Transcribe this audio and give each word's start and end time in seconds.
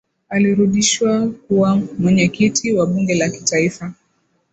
alirudishwa 0.29 1.27
kuwa 1.29 1.75
mwenyekiti 1.99 2.73
wa 2.73 2.85
bunge 2.87 3.13
la 3.15 3.29
kitaifa 3.29 3.93